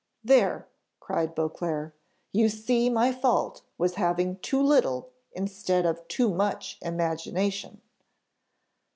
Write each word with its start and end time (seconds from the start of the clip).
"There," 0.23 0.67
cried 0.99 1.35
Beauclerc, 1.35 1.93
"you 2.31 2.49
see 2.49 2.89
my 2.89 3.11
fault 3.11 3.61
was 3.77 3.93
having 4.01 4.37
too 4.39 4.59
little, 4.59 5.11
instead 5.33 5.85
of 5.85 6.07
too 6.07 6.33
much 6.33 6.79
imagination." 6.81 7.81